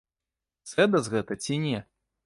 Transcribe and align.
Сэдас 0.71 1.05
гэта 1.17 1.41
ці 1.45 1.63
не? 1.67 1.77